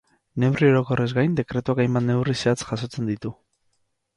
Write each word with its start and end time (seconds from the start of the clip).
Neurri 0.43 0.69
orokorrez 0.69 1.05
gain, 1.17 1.35
dekretuak 1.41 1.81
hainbat 1.83 2.07
neurri 2.07 2.35
zehatz 2.41 2.59
jasotzen 2.71 3.13
ditu. 3.15 3.37